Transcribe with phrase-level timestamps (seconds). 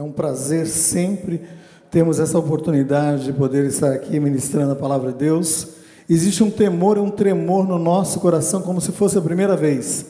[0.00, 1.42] É um prazer sempre
[1.90, 5.68] termos essa oportunidade de poder estar aqui ministrando a palavra de Deus.
[6.08, 10.06] Existe um temor e um tremor no nosso coração, como se fosse a primeira vez.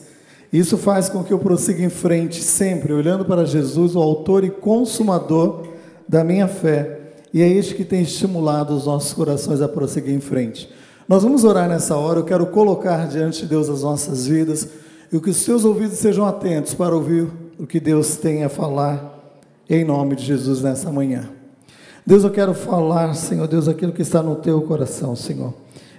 [0.53, 4.49] Isso faz com que eu prossiga em frente, sempre olhando para Jesus, o Autor e
[4.49, 5.67] Consumador
[6.07, 6.97] da minha fé.
[7.33, 10.69] E é este que tem estimulado os nossos corações a prosseguir em frente.
[11.05, 12.19] Nós vamos orar nessa hora.
[12.19, 14.69] Eu quero colocar diante de Deus as nossas vidas
[15.11, 17.27] e que os seus ouvidos sejam atentos para ouvir
[17.59, 19.10] o que Deus tem a falar
[19.73, 21.29] em nome de Jesus nessa manhã.
[22.05, 25.53] Deus, eu quero falar, Senhor Deus, aquilo que está no teu coração, Senhor.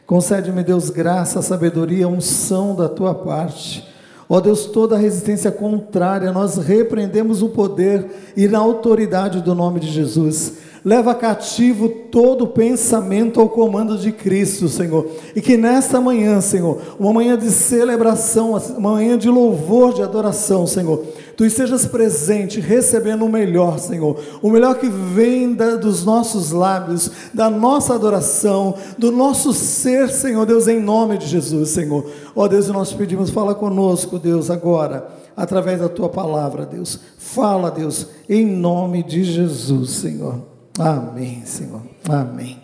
[0.06, 3.88] Concede-me, Deus, graça, sabedoria, unção da tua parte.
[4.28, 9.90] Ó Deus, toda resistência contrária, nós repreendemos o poder e na autoridade do nome de
[9.90, 15.06] Jesus leva cativo todo pensamento ao comando de Cristo, Senhor.
[15.34, 20.66] E que nesta manhã, Senhor, uma manhã de celebração, uma manhã de louvor, de adoração,
[20.66, 21.04] Senhor,
[21.36, 27.10] tu estejas presente, recebendo o melhor, Senhor, o melhor que vem da, dos nossos lábios,
[27.32, 32.04] da nossa adoração, do nosso ser, Senhor Deus, em nome de Jesus, Senhor.
[32.34, 35.06] Ó Deus, nós pedimos, fala conosco, Deus, agora,
[35.36, 36.98] através da tua palavra, Deus.
[37.16, 40.51] Fala, Deus, em nome de Jesus, Senhor.
[40.78, 41.82] Amém, Senhor.
[42.08, 42.58] Amém.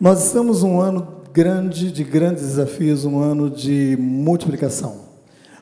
[0.00, 5.02] Nós estamos um ano grande, de grandes desafios, um ano de multiplicação.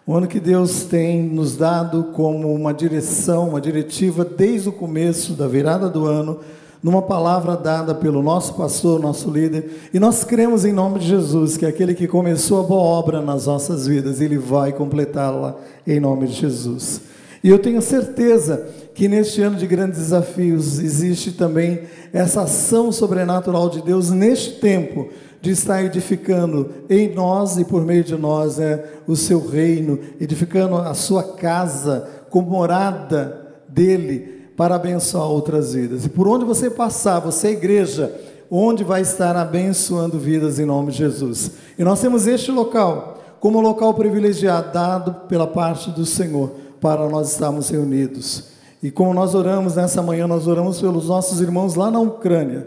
[0.06, 5.32] Um ano que Deus tem nos dado como uma direção, uma diretiva desde o começo
[5.32, 6.40] da virada do ano,
[6.82, 11.56] numa palavra dada pelo nosso pastor, nosso líder, e nós cremos em nome de Jesus,
[11.56, 15.98] que é aquele que começou a boa obra nas nossas vidas, ele vai completá-la em
[15.98, 17.00] nome de Jesus.
[17.42, 23.70] E eu tenho certeza que neste ano de grandes desafios existe também essa ação sobrenatural
[23.70, 25.08] de Deus neste tempo
[25.40, 30.76] de estar edificando em nós e por meio de nós é o seu reino, edificando
[30.76, 36.04] a sua casa como morada dele para abençoar outras vidas.
[36.04, 38.14] E por onde você passar, você é igreja,
[38.48, 41.50] onde vai estar abençoando vidas em nome de Jesus.
[41.76, 47.32] E nós temos este local como local privilegiado dado pela parte do Senhor para nós
[47.32, 48.51] estarmos reunidos.
[48.82, 52.66] E como nós oramos nessa manhã, nós oramos pelos nossos irmãos lá na Ucrânia,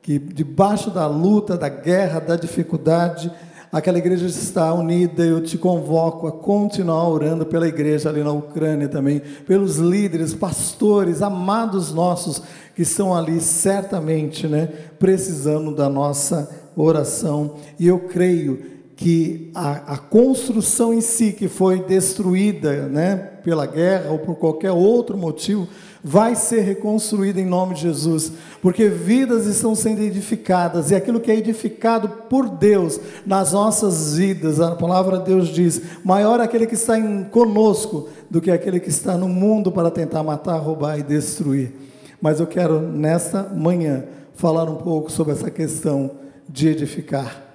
[0.00, 3.32] que debaixo da luta, da guerra, da dificuldade,
[3.72, 5.24] aquela igreja está unida.
[5.24, 11.22] Eu te convoco a continuar orando pela igreja ali na Ucrânia também, pelos líderes, pastores,
[11.22, 12.40] amados nossos
[12.76, 17.56] que estão ali certamente, né, precisando da nossa oração.
[17.80, 23.14] E eu creio que a, a, construção em si, que foi destruída né,
[23.44, 25.68] pela guerra ou por qualquer outro motivo,
[26.02, 31.30] vai ser reconstruída em nome de Jesus, porque vidas estão sendo edificadas, e aquilo que
[31.30, 36.66] é edificado por Deus nas nossas vidas, a palavra de Deus diz: maior é aquele
[36.66, 40.98] que está em, conosco do que aquele que está no mundo para tentar matar, roubar
[40.98, 41.72] e destruir.
[42.20, 44.02] Mas eu quero, nesta manhã,
[44.34, 46.10] falar um pouco sobre essa questão
[46.48, 47.47] de edificar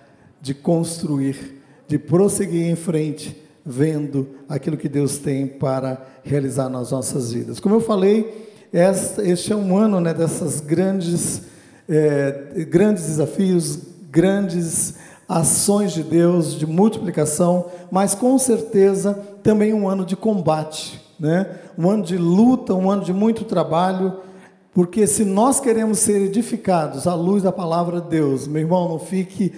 [0.43, 7.31] de construir, de prosseguir em frente, vendo aquilo que Deus tem para realizar nas nossas
[7.31, 7.61] vidas.
[7.61, 8.51] Como eu falei,
[9.23, 11.43] este é um ano né, dessas grandes,
[11.87, 13.79] é, grandes desafios,
[14.11, 14.95] grandes
[15.29, 21.47] ações de Deus, de multiplicação, mas com certeza também um ano de combate, né?
[21.77, 24.17] um ano de luta, um ano de muito trabalho,
[24.73, 28.99] porque se nós queremos ser edificados à luz da palavra de Deus, meu irmão, não
[28.99, 29.53] fique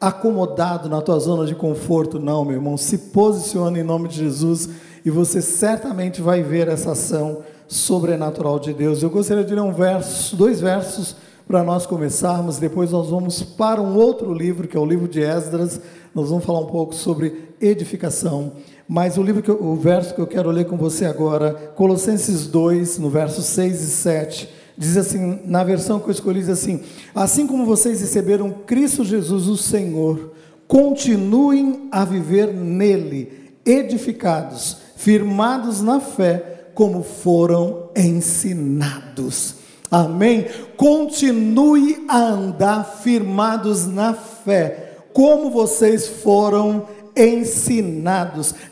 [0.00, 2.76] acomodado na tua zona de conforto, não, meu irmão.
[2.76, 4.70] Se posicione em nome de Jesus
[5.04, 9.02] e você certamente vai ver essa ação sobrenatural de Deus.
[9.02, 11.16] Eu gostaria de ler um verso, dois versos
[11.46, 12.58] para nós começarmos.
[12.58, 15.80] Depois nós vamos para um outro livro, que é o livro de Esdras.
[16.14, 18.52] Nós vamos falar um pouco sobre edificação.
[18.88, 22.46] Mas o livro que eu, o verso que eu quero ler com você agora, Colossenses
[22.46, 26.80] 2, no verso 6 e 7 Diz assim, na versão que eu escolhi, diz assim:
[27.14, 30.32] Assim como vocês receberam Cristo Jesus, o Senhor,
[30.66, 39.56] continuem a viver nele, edificados, firmados na fé, como foram ensinados.
[39.90, 40.46] Amém?
[40.76, 46.99] Continue a andar firmados na fé, como vocês foram ensinados.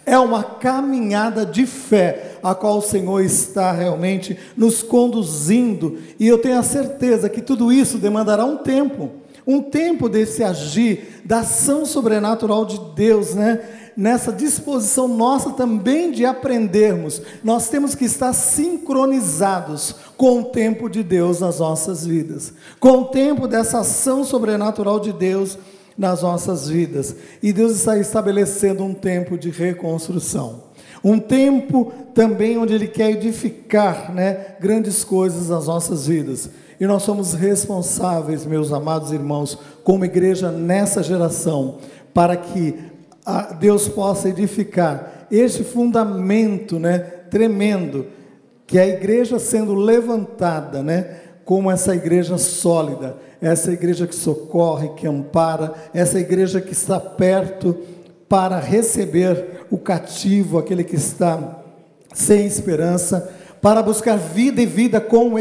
[0.07, 6.39] É uma caminhada de fé, a qual o Senhor está realmente nos conduzindo, e eu
[6.39, 9.11] tenho a certeza que tudo isso demandará um tempo,
[9.47, 13.61] um tempo desse agir, da ação sobrenatural de Deus, né?
[13.97, 21.03] Nessa disposição nossa também de aprendermos, nós temos que estar sincronizados com o tempo de
[21.03, 25.59] Deus nas nossas vidas, com o tempo dessa ação sobrenatural de Deus
[25.99, 27.17] nas nossas vidas.
[27.43, 30.69] E Deus está estabelecendo um tempo de reconstrução.
[31.03, 36.49] Um tempo também onde Ele quer edificar né, grandes coisas nas nossas vidas.
[36.81, 41.79] E nós somos responsáveis, meus amados irmãos, como igreja nessa geração,
[42.15, 42.75] para que
[43.59, 48.07] Deus possa edificar este fundamento né, tremendo,
[48.67, 54.91] que é a igreja sendo levantada né, como essa igreja sólida, essa igreja que socorre,
[54.91, 57.77] que ampara, essa igreja que está perto
[58.29, 61.63] para receber o cativo, aquele que está
[62.13, 65.33] sem esperança, para buscar vida e vida com,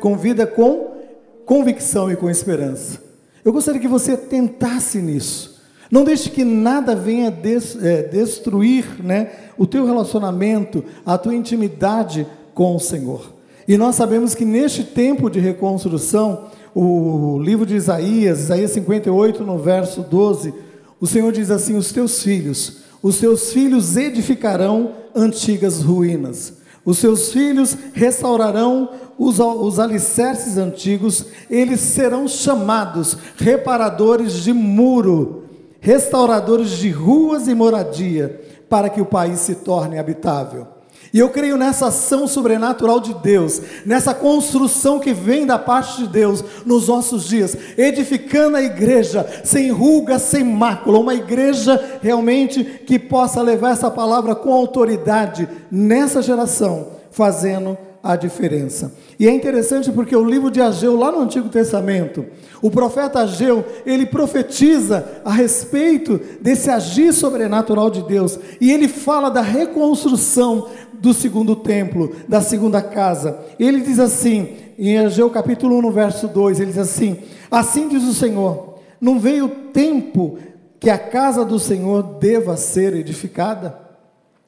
[0.00, 0.96] com vida com
[1.44, 3.00] convicção e com esperança.
[3.44, 5.60] Eu gostaria que você tentasse nisso.
[5.90, 12.26] Não deixe que nada venha des, é, destruir né, o teu relacionamento, a tua intimidade
[12.54, 13.34] com o Senhor.
[13.66, 19.58] E nós sabemos que neste tempo de reconstrução, o livro de Isaías, Isaías 58, no
[19.58, 20.54] verso 12,
[21.00, 27.32] o Senhor diz assim: Os teus filhos, os teus filhos edificarão antigas ruínas, os seus
[27.32, 35.44] filhos restaurarão os, os alicerces antigos, eles serão chamados reparadores de muro,
[35.80, 40.79] restauradores de ruas e moradia, para que o país se torne habitável.
[41.12, 46.08] E eu creio nessa ação sobrenatural de Deus, nessa construção que vem da parte de
[46.08, 52.98] Deus nos nossos dias, edificando a igreja sem ruga, sem mácula, uma igreja realmente que
[52.98, 58.92] possa levar essa palavra com autoridade nessa geração, fazendo a diferença.
[59.18, 62.24] E é interessante porque o livro de Ageu, lá no Antigo Testamento,
[62.62, 69.28] o profeta Ageu, ele profetiza a respeito desse agir sobrenatural de Deus, e ele fala
[69.28, 70.68] da reconstrução
[71.00, 73.38] do segundo templo, da segunda casa.
[73.58, 74.48] Ele diz assim,
[74.78, 77.18] em Ageu capítulo 1, no verso 2, ele diz assim:
[77.50, 80.38] Assim diz o Senhor: Não veio o tempo
[80.78, 83.90] que a casa do Senhor deva ser edificada?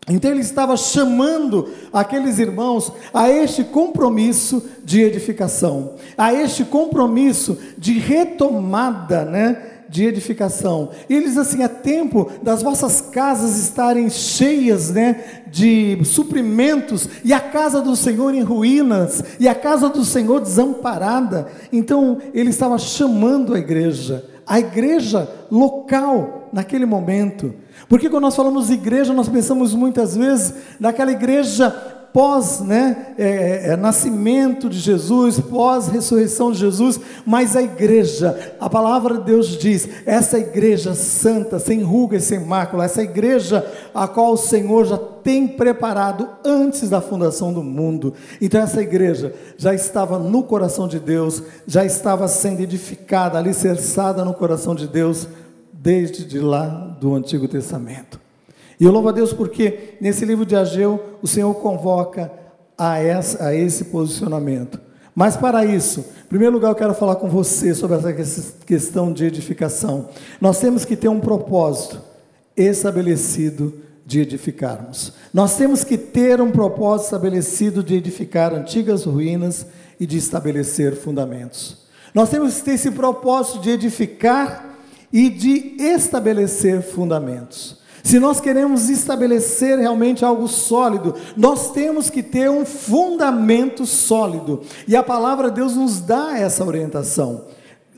[0.08, 7.98] Então ele estava chamando aqueles irmãos a este compromisso de edificação, a este compromisso de
[7.98, 9.71] retomada, né?
[9.93, 10.89] De edificação.
[11.09, 17.33] E ele diz assim: é tempo das vossas casas estarem cheias né, de suprimentos, e
[17.33, 21.47] a casa do Senhor em ruínas, e a casa do Senhor desamparada.
[21.71, 27.55] Então, ele estava chamando a igreja, a igreja local, naquele momento.
[27.87, 31.71] Porque quando nós falamos igreja, nós pensamos muitas vezes naquela igreja
[32.12, 38.55] pós né, é, é, é, nascimento de Jesus, pós ressurreição de Jesus, mas a igreja,
[38.61, 43.67] a palavra de Deus diz, essa igreja santa, sem ruga e sem mácula, essa igreja
[43.94, 48.12] a qual o Senhor já tem preparado antes da fundação do mundo.
[48.41, 54.35] Então essa igreja já estava no coração de Deus, já estava sendo edificada, alicerçada no
[54.35, 55.26] coração de Deus
[55.73, 58.21] desde de lá do Antigo Testamento.
[58.82, 62.32] E eu louvo a Deus porque nesse livro de Ageu o Senhor convoca
[62.76, 64.81] a, essa, a esse posicionamento.
[65.14, 68.12] Mas para isso, em primeiro lugar, eu quero falar com você sobre essa
[68.67, 70.08] questão de edificação.
[70.40, 72.00] Nós temos que ter um propósito
[72.56, 73.73] estabelecido
[74.05, 75.12] de edificarmos.
[75.32, 79.64] Nós temos que ter um propósito estabelecido de edificar antigas ruínas
[80.00, 81.87] e de estabelecer fundamentos.
[82.12, 84.76] Nós temos que ter esse propósito de edificar
[85.12, 87.81] e de estabelecer fundamentos.
[88.02, 94.60] Se nós queremos estabelecer realmente algo sólido, nós temos que ter um fundamento sólido.
[94.88, 97.44] E a palavra de Deus nos dá essa orientação.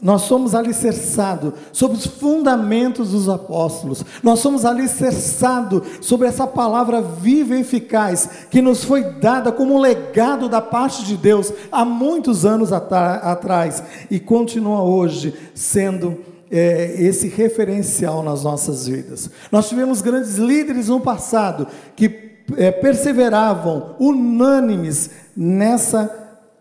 [0.03, 4.05] Nós somos alicerçados sobre os fundamentos dos apóstolos.
[4.23, 10.47] Nós somos alicerçados sobre essa palavra viva e eficaz que nos foi dada como legado
[10.47, 18.23] da parte de Deus há muitos anos atrás e continua hoje sendo é, esse referencial
[18.23, 19.31] nas nossas vidas.
[19.51, 26.11] Nós tivemos grandes líderes no passado que é, perseveravam unânimes nessa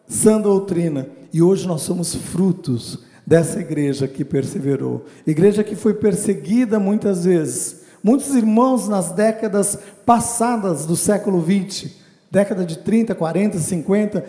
[0.07, 5.05] sã doutrina e hoje nós somos frutos dessa igreja que perseverou.
[5.25, 7.83] Igreja que foi perseguida muitas vezes.
[8.03, 11.95] Muitos irmãos nas décadas passadas do século 20,
[12.29, 14.25] década de 30, 40, 50,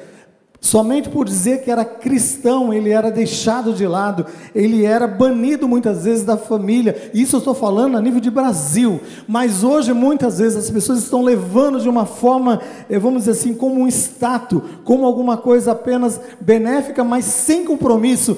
[0.64, 6.04] Somente por dizer que era cristão, ele era deixado de lado, ele era banido muitas
[6.04, 7.10] vezes da família.
[7.12, 11.20] Isso eu estou falando a nível de Brasil, mas hoje muitas vezes as pessoas estão
[11.20, 16.18] levando de uma forma, eh, vamos dizer assim, como um status, como alguma coisa apenas
[16.40, 18.34] benéfica, mas sem compromisso,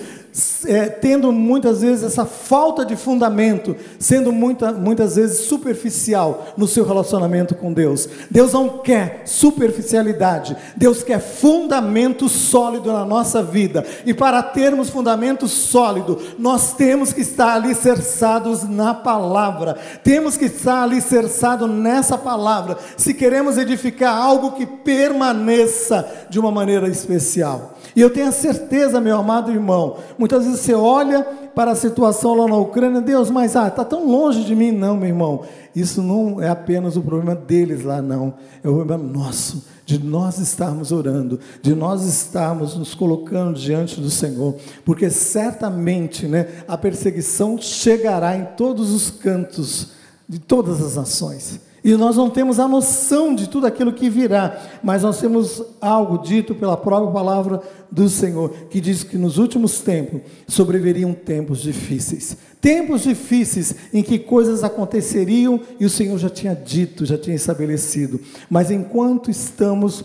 [0.66, 6.84] é, tendo muitas vezes essa falta de fundamento, sendo muita, muitas vezes superficial no seu
[6.84, 8.06] relacionamento com Deus.
[8.30, 13.86] Deus não quer superficialidade, Deus quer fundamento sólido na nossa vida.
[14.04, 20.82] E para termos fundamento sólido, nós temos que estar alicerçados na palavra, temos que estar
[20.82, 27.75] alicerçados nessa palavra, se queremos edificar algo que permaneça de uma maneira especial.
[27.96, 31.22] E eu tenho a certeza, meu amado irmão, muitas vezes você olha
[31.54, 34.98] para a situação lá na Ucrânia, Deus, mas ah, está tão longe de mim, não,
[34.98, 35.44] meu irmão.
[35.74, 38.34] Isso não é apenas o problema deles lá, não.
[38.62, 44.10] É o problema nosso, de nós estarmos orando, de nós estarmos nos colocando diante do
[44.10, 49.92] Senhor, porque certamente, né, a perseguição chegará em todos os cantos
[50.28, 51.65] de todas as nações.
[51.86, 56.18] E nós não temos a noção de tudo aquilo que virá, mas nós temos algo
[56.18, 57.62] dito pela própria palavra
[57.92, 62.36] do Senhor, que diz que nos últimos tempos sobreviriam tempos difíceis.
[62.60, 68.20] Tempos difíceis em que coisas aconteceriam e o Senhor já tinha dito, já tinha estabelecido.
[68.50, 70.04] Mas enquanto estamos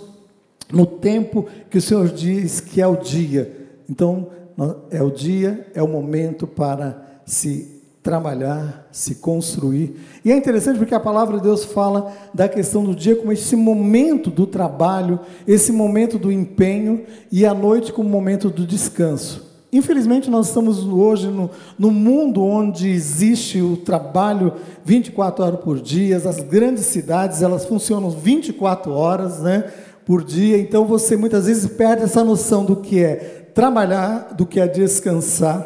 [0.72, 4.28] no tempo que o Senhor diz que é o dia, então
[4.92, 9.96] é o dia, é o momento para se trabalhar, se construir.
[10.26, 13.56] E é interessante porque a palavra de Deus fala da questão do dia como esse
[13.56, 19.52] momento do trabalho, esse momento do empenho e a noite como momento do descanso.
[19.74, 24.54] Infelizmente, nós estamos hoje no, no mundo onde existe o trabalho
[24.84, 29.72] 24 horas por dia, as grandes cidades elas funcionam 24 horas né,
[30.06, 33.16] por dia, então você muitas vezes perde essa noção do que é
[33.54, 35.66] trabalhar, do que é descansar,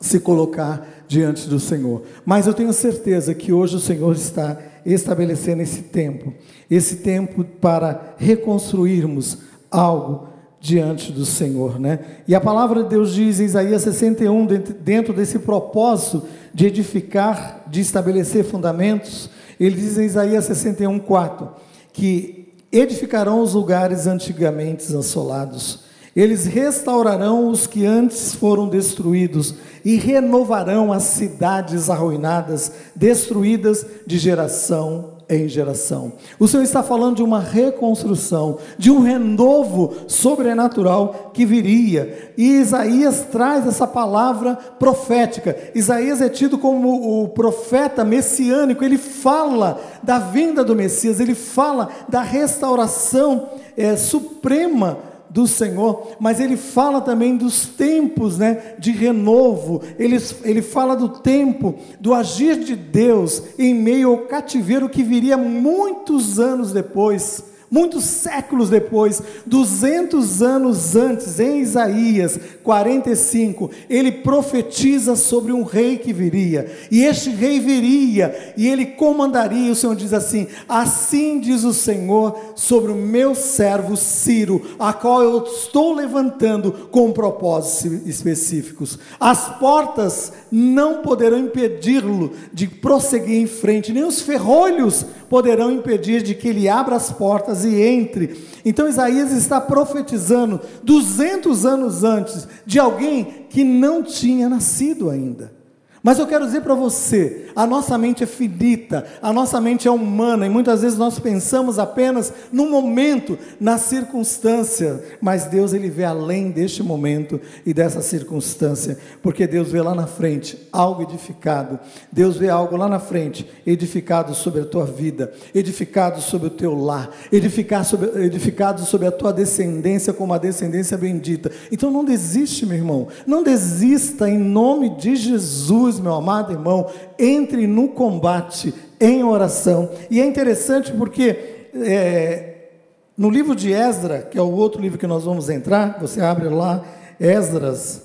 [0.00, 2.02] se colocar diante do Senhor.
[2.24, 6.32] Mas eu tenho certeza que hoje o Senhor está estabelecendo esse tempo,
[6.70, 9.38] esse tempo para reconstruirmos
[9.70, 10.28] algo
[10.60, 12.00] diante do Senhor, né?
[12.26, 14.46] E a palavra de Deus diz em Isaías 61,
[14.82, 21.48] dentro desse propósito de edificar, de estabelecer fundamentos, ele diz em Isaías 61, 4,
[21.92, 25.85] que edificarão os lugares antigamente assolados,
[26.16, 29.54] eles restaurarão os que antes foram destruídos
[29.84, 36.12] e renovarão as cidades arruinadas, destruídas de geração em geração.
[36.38, 42.32] O Senhor está falando de uma reconstrução, de um renovo sobrenatural que viria.
[42.36, 45.56] E Isaías traz essa palavra profética.
[45.74, 51.88] Isaías é tido como o profeta messiânico, ele fala da vinda do Messias, ele fala
[52.08, 59.82] da restauração é, suprema do Senhor, mas ele fala também dos tempos né, de renovo,
[59.98, 65.36] ele, ele fala do tempo do agir de Deus em meio ao cativeiro que viria
[65.36, 75.52] muitos anos depois Muitos séculos depois, 200 anos antes, em Isaías 45, ele profetiza sobre
[75.52, 79.72] um rei que viria, e este rei viria, e ele comandaria.
[79.72, 85.22] O Senhor diz assim: Assim diz o Senhor sobre o meu servo Ciro, a qual
[85.22, 88.98] eu estou levantando com propósitos específicos.
[89.18, 96.34] As portas não poderão impedi-lo de prosseguir em frente, nem os ferrolhos poderão impedir de
[96.34, 98.44] que ele abra as portas e entre.
[98.64, 105.55] Então Isaías está profetizando 200 anos antes de alguém que não tinha nascido ainda.
[106.02, 109.90] Mas eu quero dizer para você, a nossa mente é finita, a nossa mente é
[109.90, 116.04] humana e muitas vezes nós pensamos apenas no momento, na circunstância, mas Deus ele vê
[116.04, 121.78] além deste momento e dessa circunstância, porque Deus vê lá na frente algo edificado.
[122.12, 126.74] Deus vê algo lá na frente edificado sobre a tua vida, edificado sobre o teu
[126.74, 131.50] lar, edificado sobre, edificado sobre a tua descendência como a descendência bendita.
[131.72, 133.08] Então não desiste, meu irmão.
[133.26, 139.90] Não desista em nome de Jesus meu amado irmão, entre no combate em oração.
[140.10, 142.68] E é interessante porque é,
[143.16, 146.48] no livro de Esdra, que é o outro livro que nós vamos entrar, você abre
[146.48, 146.84] lá,
[147.18, 148.02] Esdras,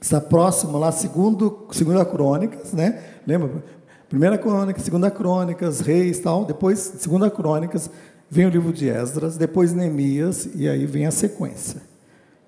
[0.00, 3.02] está próximo lá, segundo, segunda crônicas, né?
[3.26, 3.62] Lembra?
[4.08, 7.90] Primeira crônica, segunda crônicas, reis tal, depois segunda crônicas,
[8.28, 11.82] vem o livro de Esdras, depois Neemias, e aí vem a sequência.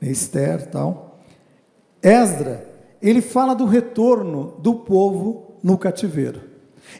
[0.00, 1.20] Esther tal.
[2.02, 2.71] Esdra
[3.02, 6.40] ele fala do retorno do povo no cativeiro.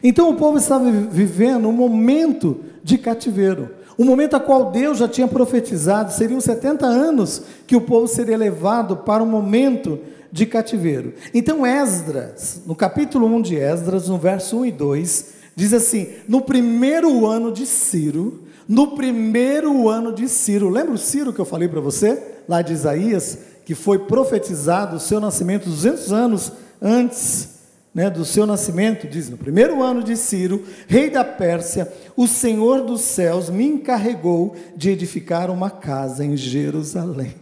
[0.01, 5.07] Então o povo estava vivendo um momento de cativeiro, um momento a qual Deus já
[5.07, 9.99] tinha profetizado, seriam 70 anos que o povo seria levado para um momento
[10.31, 11.13] de cativeiro.
[11.33, 16.41] Então Esdras, no capítulo 1 de Esdras, no verso 1 e 2, diz assim: No
[16.41, 21.67] primeiro ano de Ciro, no primeiro ano de Ciro, lembra o Ciro que eu falei
[21.67, 23.37] para você, lá de Isaías?
[23.65, 26.51] Que foi profetizado o seu nascimento 200 anos
[26.81, 27.53] antes
[27.93, 32.81] né, do seu nascimento, diz: No primeiro ano de Ciro, rei da Pérsia, o Senhor
[32.81, 37.35] dos céus me encarregou de edificar uma casa em Jerusalém.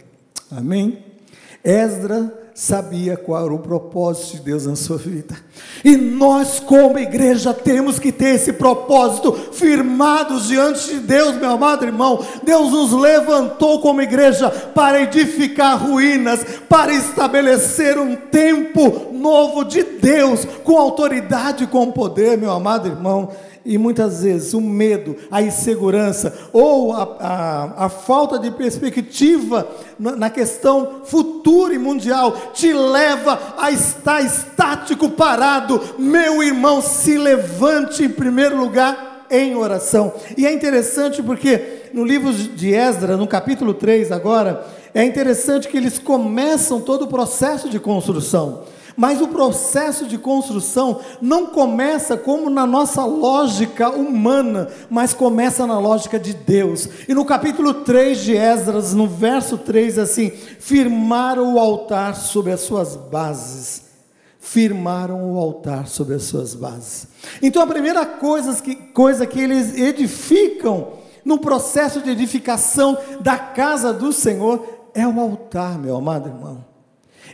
[0.50, 1.11] Amém?
[1.64, 5.34] Esdra sabia qual era o propósito de Deus na sua vida.
[5.84, 11.84] E nós, como igreja, temos que ter esse propósito firmados diante de Deus, meu amado
[11.84, 12.24] irmão.
[12.42, 20.44] Deus nos levantou como igreja para edificar ruínas, para estabelecer um tempo novo de Deus,
[20.62, 23.30] com autoridade e com poder, meu amado irmão.
[23.64, 30.16] E muitas vezes o medo, a insegurança ou a, a, a falta de perspectiva na,
[30.16, 35.80] na questão futura e mundial te leva a estar estático, parado.
[35.98, 40.12] Meu irmão, se levante em primeiro lugar em oração.
[40.36, 45.76] E é interessante porque no livro de Esdras, no capítulo 3 agora, é interessante que
[45.76, 48.64] eles começam todo o processo de construção.
[48.96, 55.78] Mas o processo de construção não começa como na nossa lógica humana, mas começa na
[55.78, 56.88] lógica de Deus.
[57.08, 62.60] E no capítulo 3 de Esdras, no verso 3, assim: firmaram o altar sobre as
[62.60, 63.90] suas bases.
[64.38, 67.06] Firmaram o altar sobre as suas bases.
[67.40, 70.94] Então a primeira coisa que, coisa que eles edificam
[71.24, 76.71] no processo de edificação da casa do Senhor é o altar, meu amado irmão.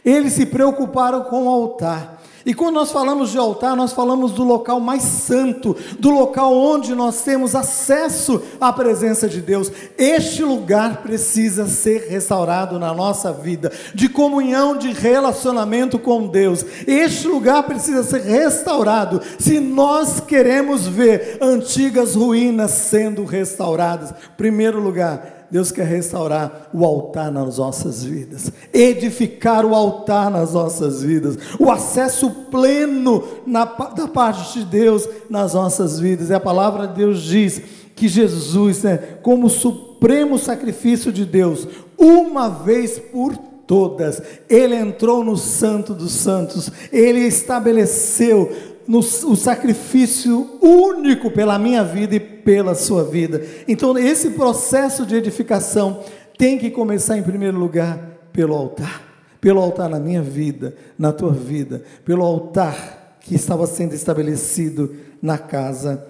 [0.05, 2.19] Eles se preocuparam com o altar.
[2.49, 6.95] E quando nós falamos de altar, nós falamos do local mais santo, do local onde
[6.95, 9.71] nós temos acesso à presença de Deus.
[9.99, 16.65] Este lugar precisa ser restaurado na nossa vida, de comunhão, de relacionamento com Deus.
[16.87, 24.15] Este lugar precisa ser restaurado se nós queremos ver antigas ruínas sendo restauradas.
[24.39, 31.03] Primeiro lugar, Deus quer restaurar o altar nas nossas vidas, edificar o altar nas nossas
[31.03, 36.29] vidas, o acesso pleno na, da parte de Deus nas nossas vidas.
[36.29, 37.63] E a palavra de Deus diz
[37.97, 43.37] que Jesus, né, como supremo sacrifício de Deus, uma vez por
[43.67, 48.51] todas, ele entrou no Santo dos Santos, ele estabeleceu
[48.89, 53.45] no, o sacrifício único pela minha vida e pela sua vida.
[53.69, 56.03] Então, esse processo de edificação
[56.39, 57.99] tem que começar, em primeiro lugar,
[58.33, 59.03] pelo altar.
[59.41, 65.37] Pelo altar na minha vida, na tua vida, pelo altar que estava sendo estabelecido na
[65.37, 66.05] casa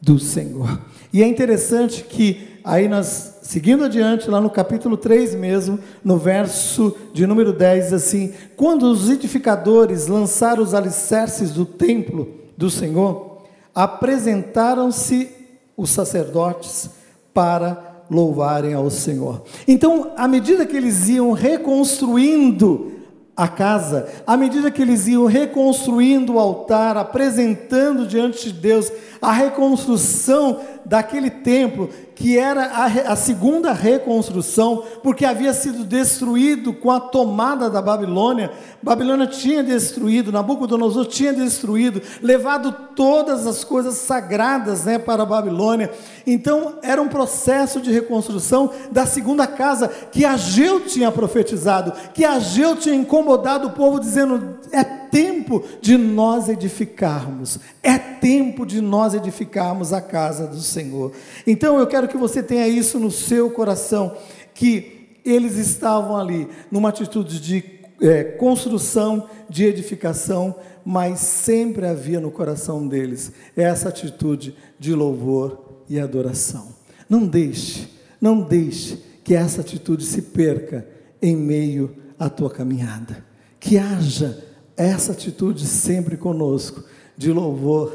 [0.00, 0.80] do Senhor.
[1.12, 6.96] E é interessante que aí nós, seguindo adiante, lá no capítulo 3 mesmo, no verso
[7.12, 13.42] de número 10, assim: Quando os edificadores lançaram os alicerces do templo do Senhor,
[13.74, 15.30] apresentaram-se
[15.76, 16.90] os sacerdotes
[17.32, 19.42] para louvarem ao Senhor.
[19.66, 22.92] Então, à medida que eles iam reconstruindo
[23.34, 29.32] a casa, à medida que eles iam reconstruindo o altar, apresentando diante de Deus a
[29.32, 37.00] reconstrução daquele templo, que era a, a, segunda reconstrução, porque havia sido destruído com a
[37.00, 38.50] tomada da Babilônia.
[38.82, 45.90] Babilônia tinha destruído, Nabucodonosor tinha destruído, levado todas as coisas sagradas né, para a Babilônia.
[46.26, 52.76] Então, era um processo de reconstrução da segunda casa que Ageu tinha profetizado, que Ageu
[52.76, 59.92] tinha incomodado o povo, dizendo: é tempo de nós edificarmos, é tempo de nós edificarmos
[59.92, 61.12] a casa do Senhor.
[61.46, 64.16] Então eu quero que você tenha isso no seu coração,
[64.54, 67.64] que eles estavam ali numa atitude de
[68.00, 76.00] é, construção, de edificação, mas sempre havia no coração deles essa atitude de louvor e
[76.00, 76.68] adoração.
[77.08, 77.88] Não deixe,
[78.20, 80.86] não deixe que essa atitude se perca
[81.20, 83.24] em meio à tua caminhada.
[83.60, 84.44] Que haja
[84.76, 86.82] essa atitude sempre conosco,
[87.16, 87.94] de louvor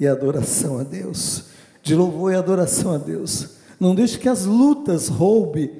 [0.00, 1.44] e adoração a Deus.
[1.84, 3.50] De louvor e adoração a Deus.
[3.78, 5.70] Não deixe que as lutas roube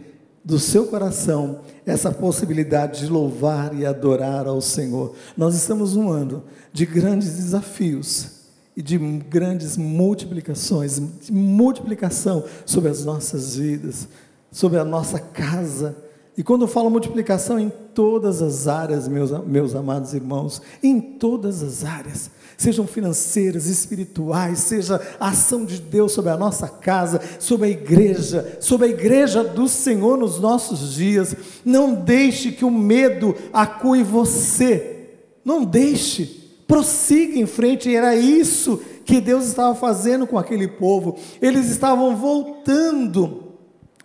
[0.45, 5.15] do seu coração essa possibilidade de louvar e adorar ao Senhor.
[5.37, 8.45] Nós estamos num ano de grandes desafios
[8.77, 14.07] e de grandes multiplicações, de multiplicação sobre as nossas vidas,
[14.53, 15.97] sobre a nossa casa,
[16.37, 21.63] e quando eu falo multiplicação em todas as áreas, meus, meus amados irmãos, em todas
[21.63, 27.69] as áreas, sejam financeiras, espirituais, seja a ação de Deus sobre a nossa casa, sobre
[27.69, 33.37] a igreja, sobre a igreja do Senhor nos nossos dias, não deixe que o medo
[33.53, 35.11] acue você,
[35.45, 41.17] não deixe, prossiga em frente, e era isso que Deus estava fazendo com aquele povo,
[41.41, 43.44] eles estavam voltando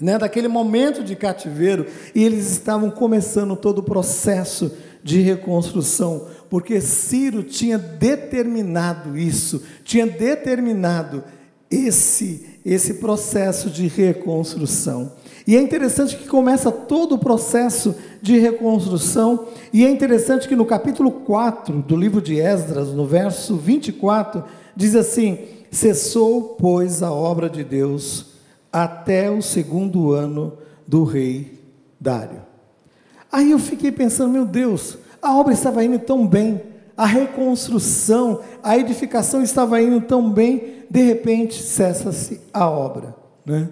[0.02, 1.86] né, daquele momento de cativeiro,
[2.16, 4.72] e eles estavam começando todo o processo
[5.04, 11.24] de reconstrução, porque Ciro tinha determinado isso, tinha determinado
[11.70, 15.14] esse esse processo de reconstrução.
[15.48, 20.66] E é interessante que começa todo o processo de reconstrução, e é interessante que no
[20.66, 24.44] capítulo 4 do livro de Esdras, no verso 24,
[24.76, 25.40] diz assim:
[25.72, 28.29] Cessou, pois, a obra de Deus
[28.72, 31.60] até o segundo ano do rei
[32.00, 32.42] Dário.
[33.32, 36.62] Aí eu fiquei pensando, meu Deus, a obra estava indo tão bem,
[36.96, 43.16] a reconstrução, a edificação estava indo tão bem, de repente cessa-se a obra.
[43.46, 43.70] Né?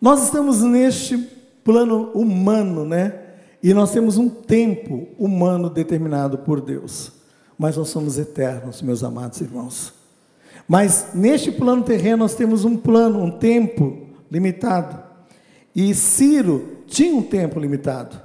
[0.00, 1.16] Nós estamos neste
[1.64, 3.20] plano humano, né?
[3.62, 7.10] E nós temos um tempo humano determinado por Deus.
[7.56, 9.94] Mas nós somos eternos, meus amados irmãos.
[10.68, 15.02] Mas neste plano terreno nós temos um plano, um tempo limitado.
[15.74, 18.20] E Ciro tinha um tempo limitado.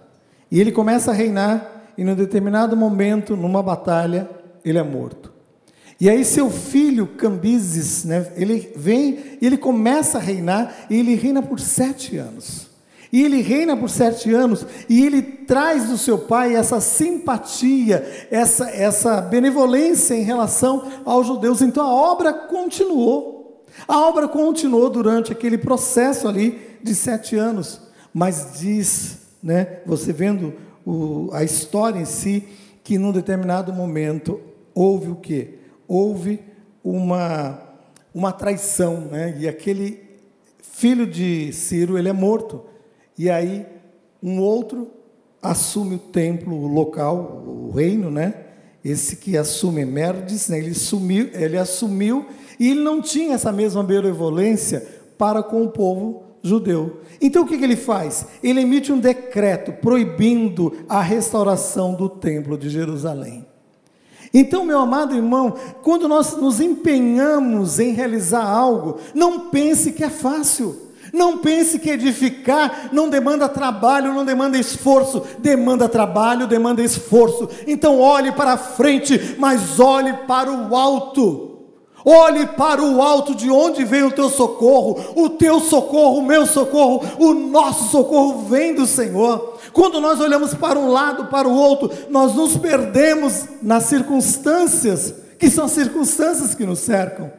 [0.51, 4.29] E ele começa a reinar e num determinado momento, numa batalha,
[4.63, 5.33] ele é morto.
[5.99, 11.13] E aí seu filho Cambises, né, ele vem e ele começa a reinar, e ele
[11.15, 12.68] reina por sete anos.
[13.11, 18.69] E ele reina por sete anos, e ele traz do seu pai essa simpatia, essa,
[18.69, 21.61] essa benevolência em relação aos judeus.
[21.61, 23.65] Então a obra continuou.
[23.87, 27.81] A obra continuou durante aquele processo ali de sete anos.
[28.13, 30.53] Mas diz, né, você vendo
[30.85, 32.47] o, a história em si,
[32.83, 34.39] que num determinado momento
[34.73, 35.55] houve o quê?
[35.87, 36.39] Houve
[36.83, 37.59] uma,
[38.13, 39.35] uma traição, né?
[39.39, 39.99] E aquele
[40.61, 42.68] filho de Ciro, ele é morto.
[43.19, 43.65] E aí
[44.23, 44.87] um outro
[45.41, 48.33] assume o templo o local, o reino, né?
[48.83, 50.57] Esse que assume Merdes, né?
[50.57, 52.25] ele, sumiu, ele assumiu
[52.57, 57.01] e ele não tinha essa mesma benevolência para com o povo judeu.
[57.19, 58.25] Então o que, que ele faz?
[58.41, 63.45] Ele emite um decreto proibindo a restauração do templo de Jerusalém.
[64.33, 70.09] Então, meu amado irmão, quando nós nos empenhamos em realizar algo, não pense que é
[70.09, 70.88] fácil.
[71.13, 77.49] Não pense que edificar não demanda trabalho, não demanda esforço, demanda trabalho, demanda esforço.
[77.67, 81.49] Então olhe para frente, mas olhe para o alto.
[82.05, 86.45] Olhe para o alto de onde vem o teu socorro, o teu socorro, o meu
[86.45, 89.57] socorro, o nosso socorro vem do Senhor.
[89.73, 95.49] Quando nós olhamos para um lado, para o outro, nós nos perdemos nas circunstâncias, que
[95.49, 97.38] são as circunstâncias que nos cercam.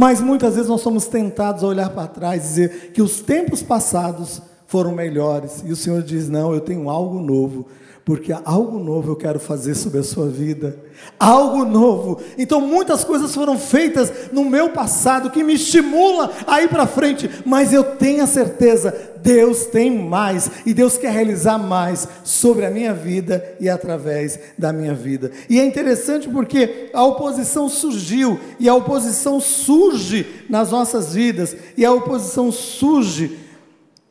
[0.00, 3.64] Mas muitas vezes nós somos tentados a olhar para trás e dizer que os tempos
[3.64, 7.66] passados foram melhores, e o Senhor diz: Não, eu tenho algo novo
[8.08, 10.78] porque algo novo eu quero fazer sobre a sua vida.
[11.20, 12.18] Algo novo.
[12.38, 17.28] Então muitas coisas foram feitas no meu passado que me estimula a ir para frente,
[17.44, 22.70] mas eu tenho a certeza, Deus tem mais e Deus quer realizar mais sobre a
[22.70, 25.30] minha vida e através da minha vida.
[25.46, 31.84] E é interessante porque a oposição surgiu e a oposição surge nas nossas vidas e
[31.84, 33.38] a oposição surge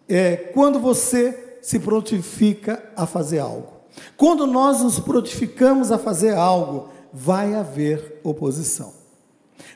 [0.08, 3.77] é, quando você se prontifica a fazer algo.
[4.16, 8.94] Quando nós nos prontificamos a fazer algo, vai haver oposição.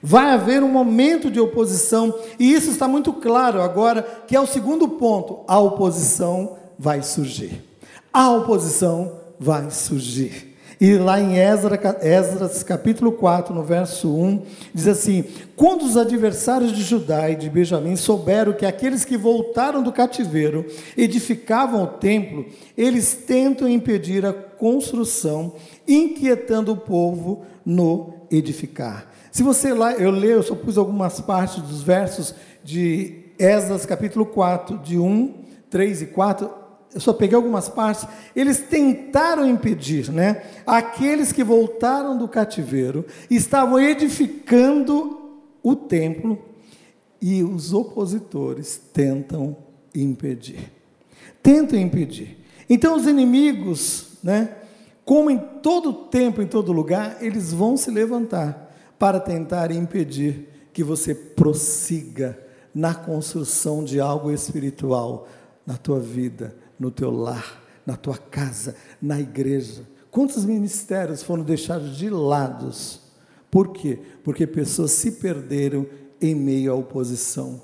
[0.01, 4.47] Vai haver um momento de oposição, e isso está muito claro agora, que é o
[4.47, 7.63] segundo ponto: a oposição vai surgir.
[8.11, 10.50] A oposição vai surgir.
[10.81, 14.41] E lá em Esdras, capítulo 4, no verso 1,
[14.73, 15.23] diz assim:
[15.55, 20.65] Quando os adversários de Judá e de Benjamim souberam que aqueles que voltaram do cativeiro
[20.97, 25.53] edificavam o templo, eles tentam impedir a construção,
[25.87, 29.05] inquietando o povo no edificar.
[29.31, 34.25] Se você lá, eu leio, eu só pus algumas partes dos versos de Esdras, capítulo
[34.25, 35.31] 4, de 1,
[35.69, 36.60] 3 e 4,
[36.93, 40.43] eu só peguei algumas partes, eles tentaram impedir, né?
[40.65, 46.37] Aqueles que voltaram do cativeiro estavam edificando o templo
[47.21, 49.55] e os opositores tentam
[49.95, 50.71] impedir.
[51.41, 52.37] Tentam impedir.
[52.69, 54.57] Então os inimigos, né?
[55.05, 60.83] Como em todo tempo, em todo lugar, eles vão se levantar para tentar impedir que
[60.83, 62.37] você prossiga
[62.73, 65.27] na construção de algo espiritual
[65.65, 69.83] na tua vida, no teu lar, na tua casa, na igreja.
[70.09, 73.01] Quantos ministérios foram deixados de lados?
[73.51, 73.99] Por quê?
[74.23, 75.85] Porque pessoas se perderam
[76.19, 77.61] em meio à oposição.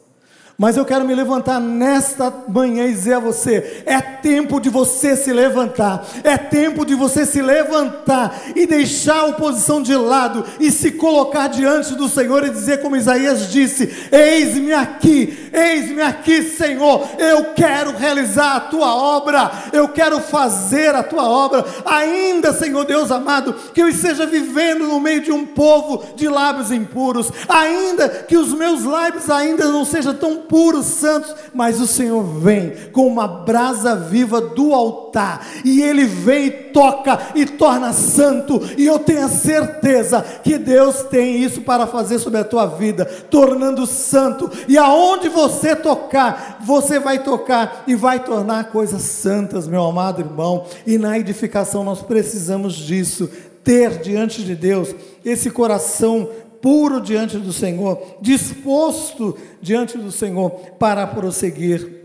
[0.60, 5.15] Mas eu quero me levantar nesta manhã e dizer a você: é tempo de você
[5.15, 10.72] se levantar, é tempo de você se levantar e deixar a oposição de lado e
[10.72, 17.08] se colocar diante do Senhor e dizer, como Isaías disse: Eis-me aqui, eis-me aqui, Senhor,
[17.20, 23.12] eu quero realizar a tua obra, eu quero fazer a tua obra, ainda, Senhor Deus
[23.12, 28.36] amado, que eu esteja vivendo no meio de um povo de lábios impuros, ainda que
[28.36, 33.28] os meus lábios ainda não sejam tão puros, santos, mas o Senhor vem com uma
[33.28, 39.26] brasa viva do altar, e Ele vem e toca e torna santo, e eu tenho
[39.26, 44.78] a certeza que Deus tem isso para fazer sobre a tua vida, tornando santo, e
[44.78, 50.98] aonde você tocar, você vai tocar e vai tornar coisas santas, meu amado irmão, e
[50.98, 53.30] na edificação nós precisamos disso,
[53.64, 56.30] ter diante de Deus esse coração
[56.62, 61.98] puro diante do Senhor, disposto diante do Senhor para prosseguir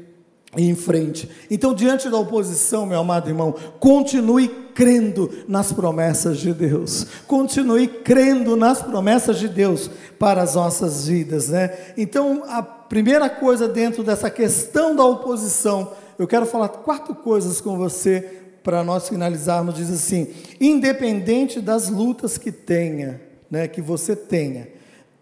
[0.56, 1.28] em frente.
[1.50, 7.06] Então, diante da oposição, meu amado irmão, continue crendo nas promessas de Deus.
[7.26, 11.72] Continue crendo nas promessas de Deus para as nossas vidas, né?
[11.96, 17.78] Então, a primeira coisa dentro dessa questão da oposição, eu quero falar quatro coisas com
[17.78, 20.28] você para nós finalizarmos, diz assim:
[20.60, 23.20] independente das lutas que tenha,
[23.52, 24.66] né, que você tenha,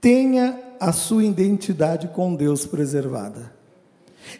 [0.01, 3.53] tenha a sua identidade com Deus preservada.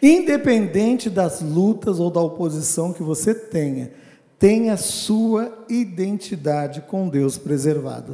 [0.01, 3.91] Independente das lutas ou da oposição que você tenha,
[4.39, 8.13] tenha a sua identidade com Deus preservada.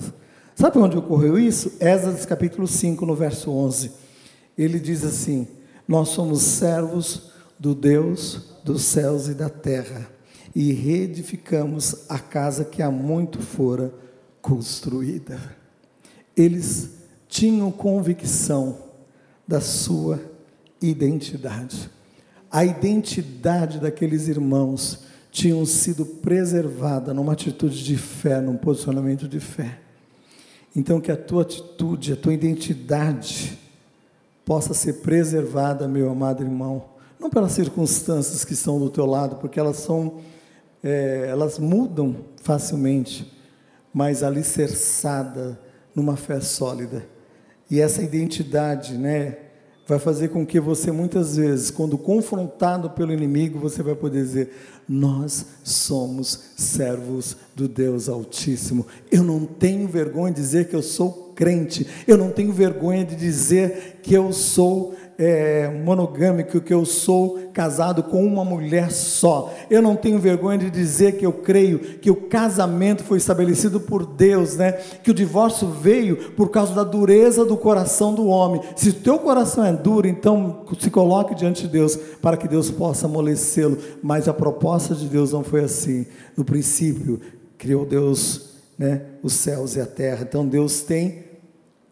[0.56, 1.74] Sabe onde ocorreu isso?
[1.80, 3.92] Esdras capítulo 5, no verso 11.
[4.58, 5.48] Ele diz assim:
[5.88, 10.10] Nós somos servos do Deus dos céus e da terra,
[10.56, 13.94] e reedificamos a casa que há muito fora
[14.42, 15.40] construída
[16.38, 16.92] eles
[17.28, 18.78] tinham convicção
[19.48, 20.22] da sua
[20.80, 21.90] identidade.
[22.52, 25.00] A identidade daqueles irmãos
[25.32, 29.80] tinham sido preservada numa atitude de fé, num posicionamento de fé.
[30.76, 33.58] Então que a tua atitude, a tua identidade
[34.46, 36.86] possa ser preservada, meu amado irmão,
[37.20, 40.20] não pelas circunstâncias que estão do teu lado, porque elas são,
[40.84, 43.32] é, elas mudam facilmente,
[43.92, 45.60] mas alicerçada
[45.98, 47.04] numa fé sólida.
[47.72, 49.36] E essa identidade, né,
[49.88, 54.52] vai fazer com que você muitas vezes, quando confrontado pelo inimigo, você vai poder dizer:
[54.88, 58.86] "Nós somos servos do Deus Altíssimo".
[59.12, 61.88] Eu não tenho vergonha de dizer que eu sou crente.
[62.08, 68.04] Eu não tenho vergonha de dizer que eu sou é, monogâmico, que eu sou casado
[68.04, 69.52] com uma mulher só.
[69.70, 74.06] Eu não tenho vergonha de dizer que eu creio que o casamento foi estabelecido por
[74.06, 74.74] Deus, né?
[74.74, 78.62] Que o divórcio veio por causa da dureza do coração do homem.
[78.76, 82.70] Se o teu coração é duro, então se coloque diante de Deus para que Deus
[82.70, 83.78] possa amolecê-lo.
[84.04, 86.06] Mas a proposta de Deus não foi assim.
[86.36, 87.20] No princípio,
[87.58, 90.24] criou Deus, né, os céus e a terra.
[90.30, 91.26] Então Deus tem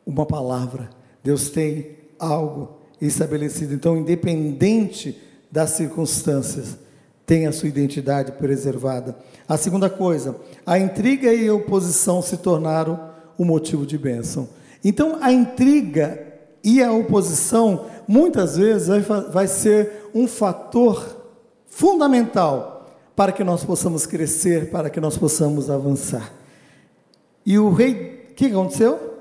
[0.06, 0.92] uma palavra.
[1.24, 3.74] Deus tem algo estabelecido.
[3.74, 6.78] Então, independente das circunstâncias,
[7.26, 9.16] tem a sua identidade preservada.
[9.48, 14.48] A segunda coisa, a intriga e a oposição se tornaram o motivo de bênção.
[14.84, 16.22] Então, a intriga
[16.64, 21.24] e a oposição, muitas vezes, vai, vai ser um fator
[21.68, 22.76] fundamental
[23.16, 26.32] para que nós possamos crescer, para que nós possamos avançar.
[27.46, 29.16] E o rei, o que aconteceu?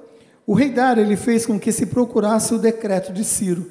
[0.46, 3.70] O rei Dário ele fez com que se procurasse o decreto de Ciro.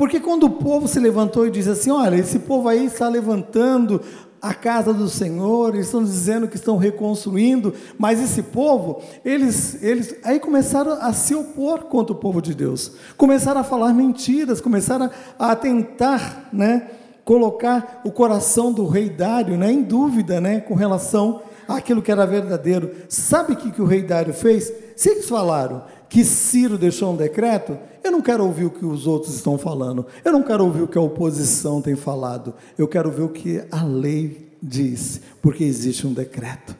[0.00, 4.00] Porque quando o povo se levantou e disse assim: Olha, esse povo aí está levantando
[4.40, 10.16] a casa do Senhor, eles estão dizendo que estão reconstruindo, mas esse povo, eles, eles
[10.24, 15.10] aí começaram a se opor contra o povo de Deus, começaram a falar mentiras, começaram
[15.38, 16.88] a, tentar, né,
[17.22, 22.24] colocar o coração do rei Dário, né, em dúvida, né, com relação àquilo que era
[22.24, 22.90] verdadeiro.
[23.06, 24.72] Sabe o que, que o rei Dário fez?
[24.96, 29.06] Se eles falaram que Ciro deixou um decreto, eu não quero ouvir o que os
[29.06, 33.12] outros estão falando, eu não quero ouvir o que a oposição tem falado, eu quero
[33.12, 36.76] ver o que a lei diz, porque existe um decreto.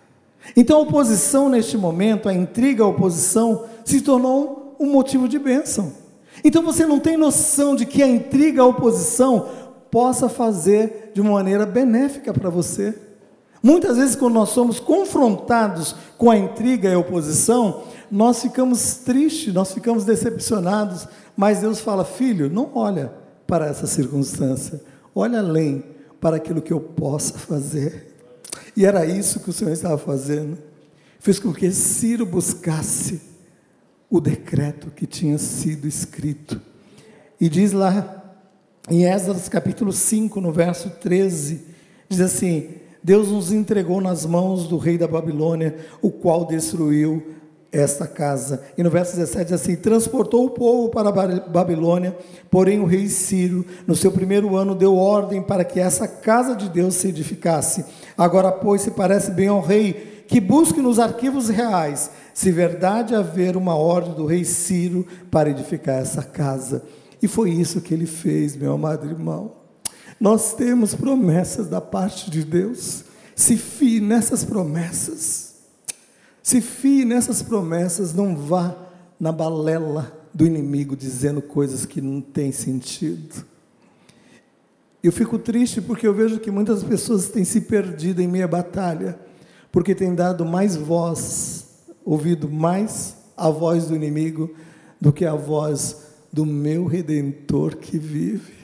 [0.56, 5.92] Então a oposição neste momento, a intriga, a oposição, se tornou um motivo de bênção.
[6.42, 9.46] Então você não tem noção de que a intriga, a oposição,
[9.92, 12.94] possa fazer de uma maneira benéfica para você.
[13.62, 19.54] Muitas vezes, quando nós somos confrontados com a intriga e a oposição, nós ficamos tristes,
[19.54, 23.12] nós ficamos decepcionados, mas Deus fala: filho, não olha
[23.46, 24.80] para essa circunstância,
[25.14, 25.84] olha além
[26.20, 28.14] para aquilo que eu possa fazer.
[28.76, 30.58] E era isso que o Senhor estava fazendo.
[31.18, 33.20] Fez com que Ciro buscasse
[34.08, 36.60] o decreto que tinha sido escrito.
[37.40, 38.36] E diz lá,
[38.88, 41.60] em Esdras capítulo 5, no verso 13,
[42.08, 42.70] diz assim:
[43.02, 47.39] Deus nos entregou nas mãos do rei da Babilônia, o qual destruiu
[47.72, 48.62] esta casa.
[48.76, 52.16] E no verso 17 diz assim: Transportou o povo para a Babilônia,
[52.50, 56.68] porém o rei Ciro, no seu primeiro ano, deu ordem para que essa casa de
[56.68, 57.84] Deus se edificasse.
[58.16, 63.56] Agora, pois, se parece bem ao rei que busque nos arquivos reais se verdade haver
[63.56, 66.84] uma ordem do rei Ciro para edificar essa casa.
[67.20, 69.56] E foi isso que ele fez, meu amado irmão.
[70.20, 73.04] Nós temos promessas da parte de Deus.
[73.34, 75.49] Se fie nessas promessas.
[76.50, 78.76] Se fie nessas promessas, não vá
[79.20, 83.44] na balela do inimigo dizendo coisas que não têm sentido.
[85.00, 89.16] Eu fico triste porque eu vejo que muitas pessoas têm se perdido em meia batalha,
[89.70, 91.66] porque têm dado mais voz,
[92.04, 94.52] ouvido mais a voz do inimigo
[95.00, 95.98] do que a voz
[96.32, 98.54] do meu redentor que vive.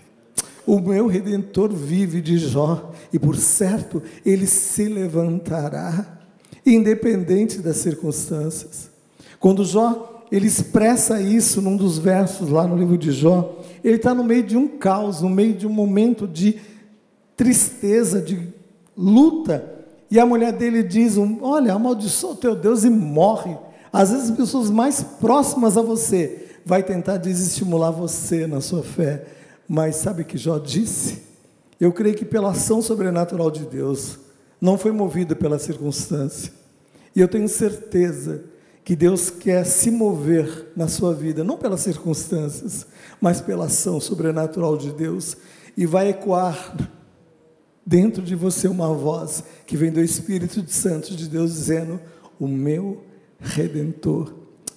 [0.66, 6.15] O meu redentor vive de Jó, e por certo ele se levantará,
[6.74, 8.90] independente das circunstâncias.
[9.38, 14.12] Quando Jó ele expressa isso num dos versos lá no livro de Jó, ele está
[14.12, 16.58] no meio de um caos, no meio de um momento de
[17.36, 18.48] tristeza, de
[18.96, 19.76] luta,
[20.10, 23.56] e a mulher dele diz: Olha, amaldiçoa o teu Deus e morre.
[23.92, 29.24] Às vezes as pessoas mais próximas a você vai tentar desestimular você na sua fé.
[29.68, 31.22] Mas sabe que Jó disse?
[31.80, 34.18] Eu creio que pela ação sobrenatural de Deus,
[34.60, 36.52] não foi movido pela circunstância.
[37.14, 38.44] E eu tenho certeza
[38.84, 42.86] que Deus quer se mover na sua vida, não pelas circunstâncias,
[43.20, 45.36] mas pela ação sobrenatural de Deus,
[45.76, 46.76] e vai ecoar
[47.84, 52.00] dentro de você uma voz que vem do Espírito Santo de Deus dizendo:
[52.38, 53.02] O meu
[53.40, 54.32] redentor,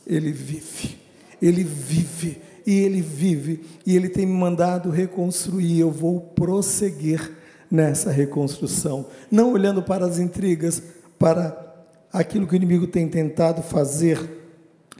[0.07, 0.99] ele vive.
[1.41, 5.79] Ele vive, e Ele vive, e Ele tem me mandado reconstruir.
[5.79, 7.31] Eu vou prosseguir
[7.69, 10.81] nessa reconstrução, não olhando para as intrigas,
[11.17, 11.67] para
[12.11, 14.37] aquilo que o inimigo tem tentado fazer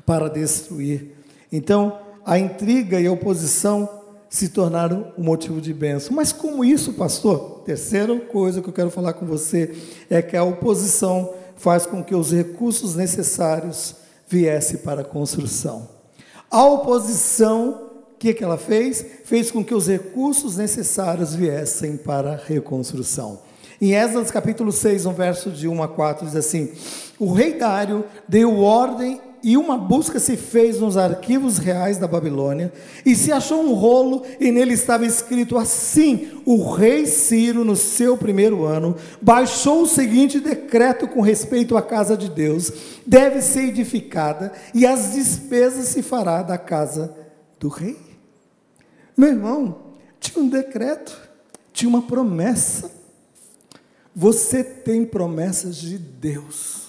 [0.06, 1.16] para destruir.
[1.52, 3.90] Então, a intriga e a oposição
[4.30, 6.16] se tornaram um motivo de bênção.
[6.16, 7.64] Mas como isso, pastor?
[7.66, 9.76] Terceira coisa que eu quero falar com você
[10.10, 13.96] é que a oposição faz com que os recursos necessários
[14.28, 15.90] viessem para a construção.
[16.50, 17.89] A oposição,
[18.20, 19.04] que, que ela fez?
[19.24, 23.40] Fez com que os recursos necessários viessem para a reconstrução.
[23.82, 26.70] Em Esdras capítulo 6, no verso de 1 a 4, diz assim:
[27.18, 32.74] O rei Dário deu ordem e uma busca se fez nos arquivos reais da Babilônia,
[33.06, 38.18] e se achou um rolo, e nele estava escrito assim: O rei Ciro, no seu
[38.18, 42.70] primeiro ano, baixou o seguinte decreto com respeito à casa de Deus:
[43.08, 47.16] deve ser edificada, e as despesas se fará da casa
[47.58, 48.09] do rei.
[49.20, 49.76] Meu irmão,
[50.18, 51.20] tinha um decreto,
[51.74, 52.90] tinha uma promessa.
[54.16, 56.84] Você tem promessas de Deus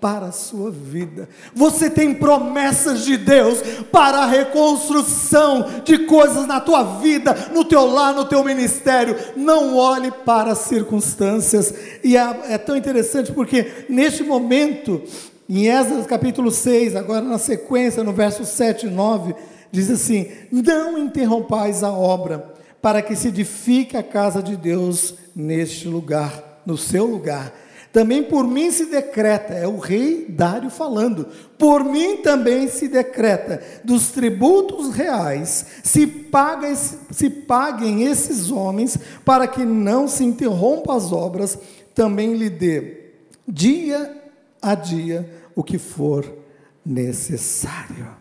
[0.00, 1.28] para a sua vida.
[1.54, 3.60] Você tem promessas de Deus
[3.92, 9.14] para a reconstrução de coisas na tua vida, no teu lar, no teu ministério.
[9.36, 11.74] Não olhe para as circunstâncias.
[12.02, 15.02] E é, é tão interessante porque neste momento,
[15.46, 19.34] em Esdras capítulo 6, agora na sequência, no verso 7 e 9,
[19.70, 25.88] diz assim: Não interrompais a obra, para que se edifique a casa de Deus neste
[25.88, 27.52] lugar, no seu lugar
[27.92, 31.26] também por mim se decreta, é o rei Dário falando,
[31.56, 39.48] por mim também se decreta, dos tributos reais, se, paga, se paguem esses homens, para
[39.48, 41.58] que não se interrompam as obras,
[41.94, 43.12] também lhe dê,
[43.46, 44.14] dia
[44.60, 46.30] a dia, o que for
[46.84, 48.17] necessário.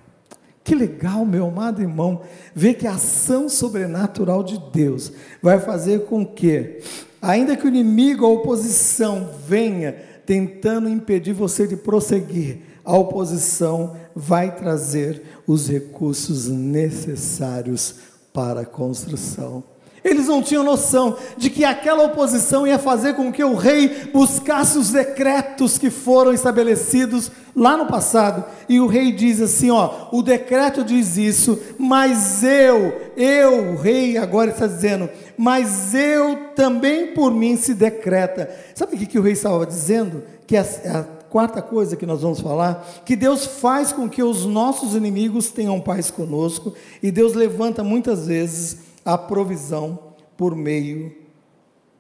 [0.68, 6.26] Que legal, meu amado irmão, ver que a ação sobrenatural de Deus vai fazer com
[6.26, 6.82] que
[7.22, 14.54] Ainda que o inimigo, a oposição, venha tentando impedir você de prosseguir, a oposição vai
[14.54, 17.96] trazer os recursos necessários
[18.34, 19.64] para a construção.
[20.08, 24.78] Eles não tinham noção de que aquela oposição ia fazer com que o rei buscasse
[24.78, 28.46] os decretos que foram estabelecidos lá no passado.
[28.70, 34.18] E o rei diz assim: ó, o decreto diz isso, mas eu, eu, o rei,
[34.18, 38.50] agora está dizendo, mas eu também por mim se decreta.
[38.74, 40.24] Sabe o que, que o rei estava dizendo?
[40.48, 44.46] Que a, a quarta coisa que nós vamos falar, que Deus faz com que os
[44.46, 49.98] nossos inimigos tenham paz conosco, e Deus levanta muitas vezes a provisão
[50.36, 51.16] por meio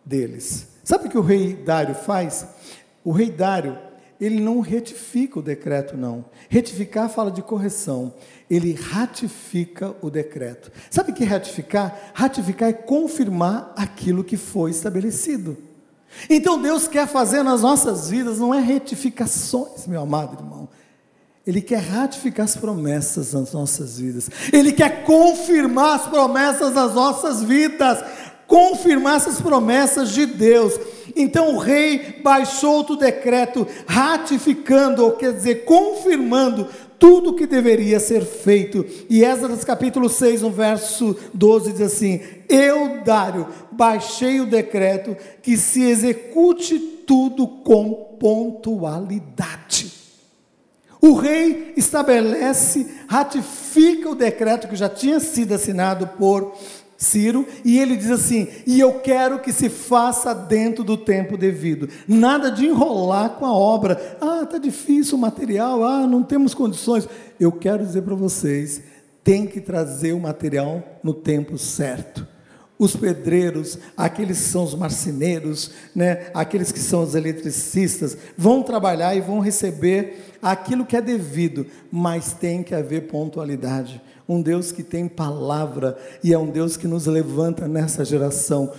[0.03, 0.67] deles.
[0.83, 2.45] Sabe o que o rei Dário faz?
[3.01, 3.79] O rei Dário,
[4.19, 6.25] ele não retifica o decreto, não.
[6.49, 8.13] Retificar fala de correção.
[8.49, 10.69] Ele ratifica o decreto.
[10.89, 12.11] Sabe o que é ratificar?
[12.13, 15.57] Ratificar é confirmar aquilo que foi estabelecido.
[16.29, 20.67] Então Deus quer fazer nas nossas vidas, não é retificações, meu amado irmão.
[21.47, 24.29] Ele quer ratificar as promessas nas nossas vidas.
[24.51, 28.03] Ele quer confirmar as promessas nas nossas vidas.
[28.45, 30.77] Confirmar essas promessas de Deus.
[31.15, 36.67] Então o rei baixou o decreto, ratificando, ou quer dizer, confirmando
[36.99, 38.85] tudo o que deveria ser feito.
[39.09, 42.19] E Esdras capítulo 6, no verso 12, diz assim:
[42.49, 49.86] Eu, Dário, baixei o decreto que se execute tudo com pontualidade.
[51.01, 56.53] O rei estabelece, ratifica o decreto que já tinha sido assinado por
[56.97, 61.87] Ciro, e ele diz assim: e eu quero que se faça dentro do tempo devido.
[62.07, 64.17] Nada de enrolar com a obra.
[64.19, 67.07] Ah, está difícil o material, ah, não temos condições.
[67.39, 68.81] Eu quero dizer para vocês:
[69.23, 72.27] tem que trazer o material no tempo certo
[72.79, 79.15] os pedreiros, aqueles que são os marceneiros, né, aqueles que são os eletricistas, vão trabalhar
[79.15, 84.01] e vão receber aquilo que é devido, mas tem que haver pontualidade.
[84.29, 88.71] Um Deus que tem palavra e é um Deus que nos levanta nessa geração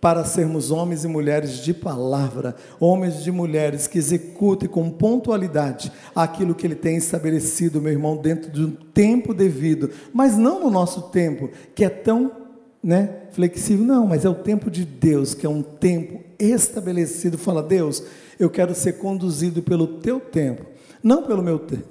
[0.00, 6.54] para sermos homens e mulheres de palavra, homens e mulheres que executem com pontualidade aquilo
[6.54, 11.02] que Ele tem estabelecido, meu irmão, dentro de um tempo devido, mas não no nosso
[11.10, 12.45] tempo, que é tão
[12.86, 17.36] né, flexível, não, mas é o tempo de Deus, que é um tempo estabelecido.
[17.36, 18.00] Fala, Deus,
[18.38, 20.64] eu quero ser conduzido pelo teu tempo,
[21.02, 21.82] não pelo meu tempo.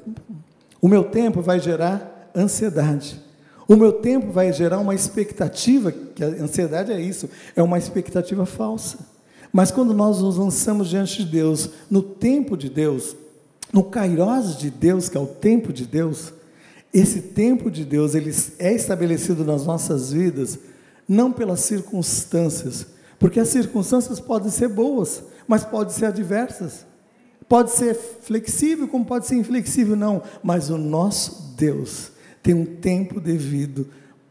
[0.81, 3.19] O meu tempo vai gerar ansiedade.
[3.67, 8.45] O meu tempo vai gerar uma expectativa, que a ansiedade é isso, é uma expectativa
[8.45, 8.99] falsa.
[9.51, 13.17] Mas quando nós nos lançamos diante de Deus, no tempo de Deus,
[13.73, 16.31] no kairós de Deus, que é o tempo de Deus,
[16.93, 20.57] esse tempo de Deus, ele é estabelecido nas nossas vidas
[21.07, 22.87] não pelas circunstâncias,
[23.19, 26.85] porque as circunstâncias podem ser boas, mas podem ser adversas.
[27.47, 30.21] Pode ser flexível, como pode ser inflexível, não.
[30.43, 33.87] Mas o nosso Deus tem um tempo devido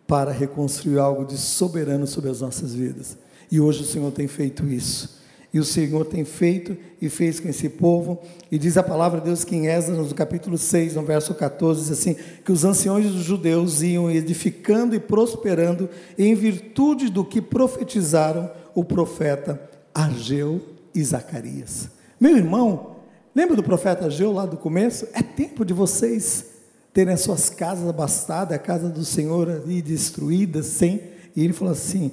[0.06, 3.16] para reconstruir algo de soberano sobre as nossas vidas.
[3.50, 5.22] E hoje o Senhor tem feito isso.
[5.54, 8.20] E o Senhor tem feito e fez com esse povo.
[8.50, 11.80] E diz a palavra de Deus que em Esdras, no capítulo 6, no verso 14,
[11.80, 15.88] diz assim: que os anciões dos judeus iam edificando e prosperando
[16.18, 20.60] em virtude do que profetizaram o profeta Ageu
[20.92, 21.88] e Zacarias.
[22.18, 22.96] Meu irmão,
[23.32, 25.06] lembra do profeta Ageu lá do começo?
[25.12, 26.46] É tempo de vocês
[26.92, 31.00] terem as suas casas abastadas, a casa do Senhor ali destruída, sem.
[31.36, 32.10] E ele falou assim: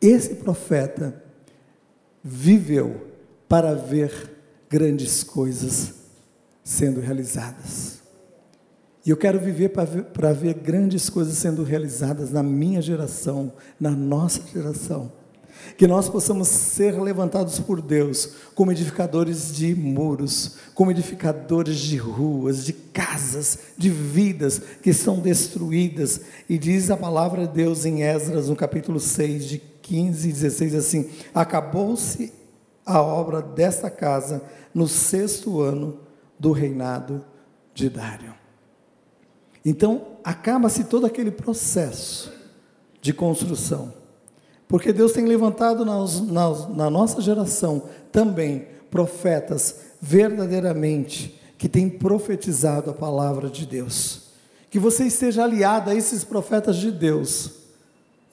[0.00, 1.26] esse profeta
[2.22, 3.08] viveu
[3.48, 4.36] para ver
[4.68, 5.94] grandes coisas
[6.62, 7.98] sendo realizadas.
[9.06, 13.52] E eu quero viver para ver, para ver grandes coisas sendo realizadas na minha geração,
[13.80, 15.10] na nossa geração.
[15.78, 22.64] Que nós possamos ser levantados por Deus como edificadores de muros, como edificadores de ruas,
[22.64, 26.20] de casas, de vidas que são destruídas.
[26.48, 29.58] E diz a palavra de Deus em Esdras, no capítulo 6, de
[29.88, 32.32] 15 e 16, assim: Acabou-se
[32.84, 34.42] a obra desta casa
[34.74, 35.98] no sexto ano
[36.38, 37.24] do reinado
[37.74, 38.34] de Dário.
[39.64, 42.32] Então, acaba-se todo aquele processo
[43.00, 43.92] de construção.
[44.66, 52.90] Porque Deus tem levantado nas, nas, na nossa geração também profetas verdadeiramente que têm profetizado
[52.90, 54.28] a palavra de Deus.
[54.70, 57.58] Que você esteja aliado a esses profetas de Deus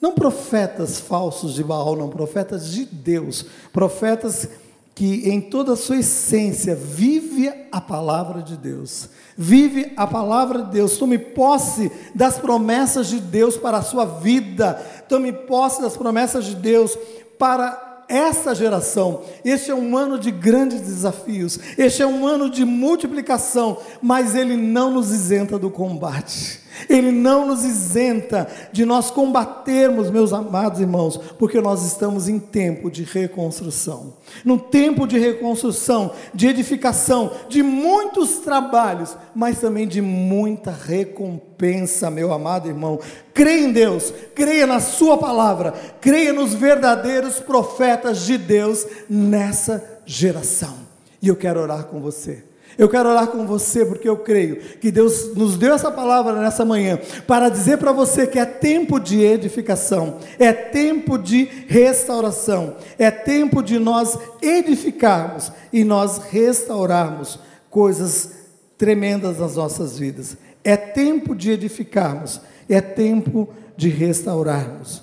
[0.00, 4.48] não profetas falsos de Baal, não, profetas de Deus, profetas
[4.94, 10.70] que em toda a sua essência vive a palavra de Deus, vive a palavra de
[10.70, 14.74] Deus, tome posse das promessas de Deus para a sua vida,
[15.08, 16.96] tome posse das promessas de Deus
[17.38, 19.22] para essa geração.
[19.44, 24.56] Este é um ano de grandes desafios, este é um ano de multiplicação, mas ele
[24.56, 26.65] não nos isenta do combate.
[26.88, 32.90] Ele não nos isenta de nós combatermos, meus amados irmãos, porque nós estamos em tempo
[32.90, 34.14] de reconstrução.
[34.44, 42.32] Num tempo de reconstrução, de edificação, de muitos trabalhos, mas também de muita recompensa, meu
[42.32, 42.98] amado irmão.
[43.32, 50.76] Creia em Deus, creia na Sua palavra, creia nos verdadeiros profetas de Deus nessa geração.
[51.20, 52.45] E eu quero orar com você.
[52.78, 56.64] Eu quero orar com você porque eu creio que Deus nos deu essa palavra nessa
[56.64, 63.10] manhã para dizer para você que é tempo de edificação, é tempo de restauração, é
[63.10, 67.38] tempo de nós edificarmos e nós restaurarmos
[67.70, 68.30] coisas
[68.76, 70.36] tremendas nas nossas vidas.
[70.62, 75.02] É tempo de edificarmos, é tempo de restaurarmos.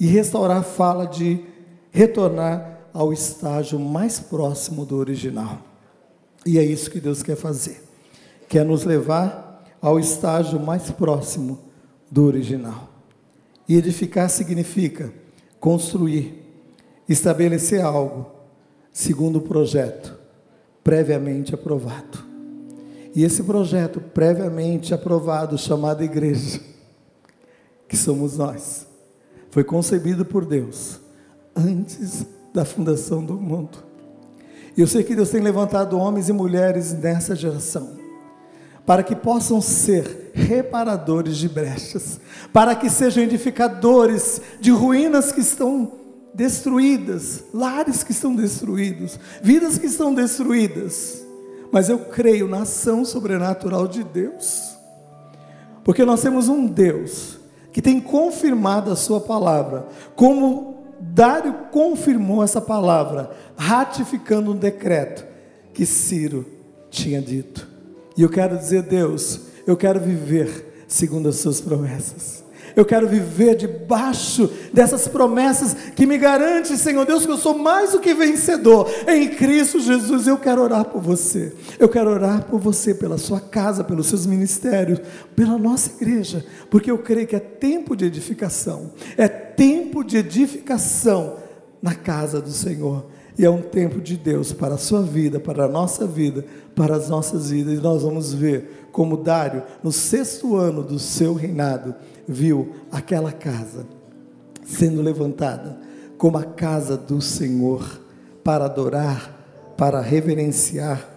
[0.00, 1.40] E restaurar fala de
[1.92, 5.71] retornar ao estágio mais próximo do original.
[6.44, 7.82] E é isso que Deus quer fazer.
[8.48, 11.58] Quer nos levar ao estágio mais próximo
[12.10, 12.90] do original.
[13.68, 15.12] E edificar significa
[15.58, 16.44] construir,
[17.08, 18.26] estabelecer algo
[18.92, 20.18] segundo o projeto
[20.84, 22.18] previamente aprovado.
[23.14, 26.60] E esse projeto previamente aprovado, chamado igreja,
[27.88, 28.86] que somos nós,
[29.50, 30.98] foi concebido por Deus
[31.54, 33.91] antes da fundação do mundo.
[34.76, 38.02] Eu sei que Deus tem levantado homens e mulheres nessa geração
[38.84, 42.20] para que possam ser reparadores de brechas,
[42.52, 45.92] para que sejam edificadores de ruínas que estão
[46.34, 51.22] destruídas, lares que estão destruídos, vidas que estão destruídas.
[51.70, 54.76] Mas eu creio na ação sobrenatural de Deus,
[55.84, 57.38] porque nós temos um Deus
[57.72, 60.71] que tem confirmado a Sua palavra, como
[61.14, 65.26] Dário confirmou essa palavra, ratificando um decreto
[65.74, 66.46] que Ciro
[66.90, 67.68] tinha dito.
[68.16, 72.41] E eu quero dizer, Deus, eu quero viver segundo as suas promessas.
[72.74, 77.92] Eu quero viver debaixo dessas promessas que me garante, Senhor Deus, que eu sou mais
[77.92, 80.26] do que vencedor em Cristo Jesus.
[80.26, 81.52] Eu quero orar por você.
[81.78, 85.00] Eu quero orar por você, pela sua casa, pelos seus ministérios,
[85.36, 88.92] pela nossa igreja, porque eu creio que é tempo de edificação.
[89.16, 91.36] É tempo de edificação
[91.82, 93.06] na casa do Senhor.
[93.38, 96.44] E é um tempo de Deus para a sua vida, para a nossa vida,
[96.74, 97.78] para as nossas vidas.
[97.78, 101.94] E nós vamos ver como Dário, no sexto ano do seu reinado,
[102.26, 103.86] viu aquela casa
[104.64, 105.78] sendo levantada
[106.16, 108.00] como a casa do Senhor
[108.44, 111.08] para adorar, para reverenciar.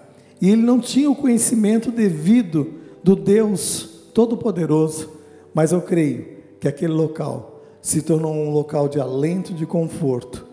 [0.41, 5.11] E ele não tinha o conhecimento devido do Deus Todo-Poderoso,
[5.53, 6.27] mas eu creio
[6.59, 10.45] que aquele local se tornou um local de alento, de conforto,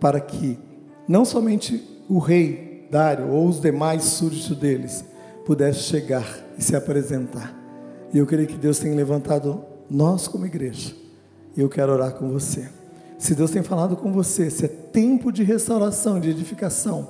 [0.00, 0.58] para que
[1.06, 5.04] não somente o rei Dário ou os demais súditos deles
[5.46, 6.26] pudessem chegar
[6.58, 7.56] e se apresentar.
[8.12, 10.94] E eu creio que Deus tem levantado nós como igreja.
[11.56, 12.68] Eu quero orar com você.
[13.18, 17.08] Se Deus tem falado com você, se é tempo de restauração, de edificação,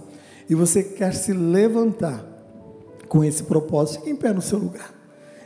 [0.48, 2.24] e você quer se levantar
[3.08, 4.92] com esse propósito, fique em pé no seu lugar.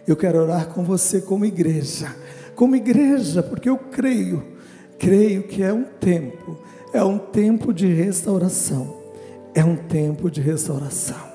[0.06, 2.14] Eu quero orar com você como igreja,
[2.54, 4.42] como igreja, porque eu creio,
[4.98, 6.58] creio que é um tempo,
[6.92, 9.02] é um tempo de restauração,
[9.54, 11.26] é um tempo de restauração,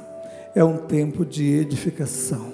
[0.56, 2.54] é um tempo de edificação,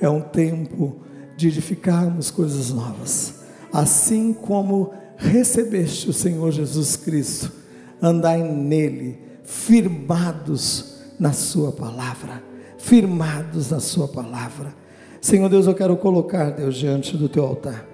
[0.00, 1.00] é um tempo
[1.36, 3.34] de edificarmos coisas novas,
[3.72, 7.52] assim como recebeste o Senhor Jesus Cristo,
[8.00, 12.42] andai nele, firmados na Sua palavra,
[12.78, 14.74] firmados na Sua palavra.
[15.20, 17.86] Senhor Deus, eu quero colocar, Deus, diante do Teu altar,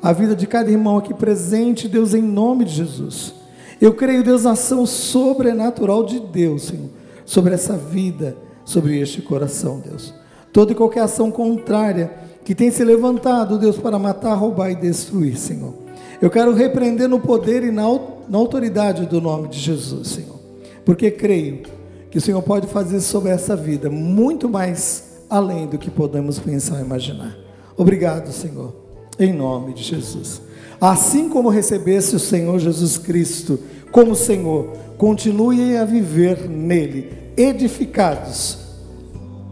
[0.00, 3.34] a vida de cada irmão aqui presente, Deus, em nome de Jesus.
[3.80, 6.90] Eu creio, Deus, na ação sobrenatural de Deus, Senhor,
[7.24, 10.14] sobre essa vida, sobre este coração, Deus.
[10.52, 15.36] Toda e qualquer ação contrária que tem se levantado, Deus, para matar, roubar e destruir,
[15.36, 15.74] Senhor.
[16.18, 20.40] Eu quero repreender no poder e na, autoridade do nome de Jesus, Senhor,
[20.82, 21.64] porque creio
[22.10, 26.76] que o Senhor pode fazer sobre essa vida muito mais além do que podemos pensar
[26.76, 27.36] ou imaginar.
[27.76, 28.74] Obrigado, Senhor,
[29.18, 30.40] em nome de Jesus.
[30.80, 33.60] Assim como recebesse o Senhor Jesus Cristo
[33.92, 38.56] como Senhor, continue a viver nele, edificados,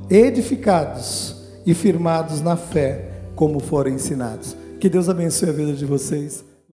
[0.09, 1.36] edificados
[1.67, 4.57] e firmados na fé, como foram ensinados.
[4.79, 6.45] Que Deus abençoe a vida de vocês.